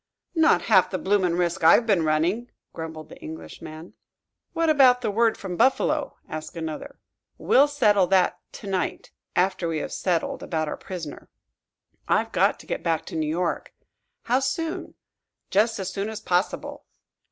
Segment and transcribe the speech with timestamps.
[0.33, 3.93] "Not half the bloomin' risk I've been running," grumbled the Englishman.
[4.51, 6.97] "What about the word from Buffalo?" asked another.
[7.37, 11.29] "We'll settle that to night after we have settled about our prisoner."
[12.07, 13.75] "I've got to get back to New York."
[14.23, 14.95] "How soon?"
[15.51, 16.85] "Just as soon as possible."